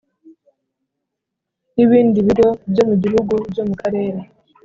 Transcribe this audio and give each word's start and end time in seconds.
N 1.73 1.75
ibindi 1.85 2.17
bigo 2.27 2.47
byo 2.71 2.83
mu 2.89 2.95
gihugu 3.03 3.33
byo 3.51 3.63
mu 3.67 3.75
karere 3.81 4.19